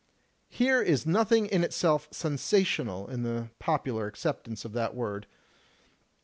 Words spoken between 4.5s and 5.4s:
of that word.